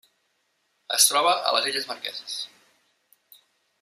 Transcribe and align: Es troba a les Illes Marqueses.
Es 0.97 1.05
troba 1.11 1.35
a 1.49 1.53
les 1.57 1.67
Illes 1.73 1.85
Marqueses. 1.91 2.39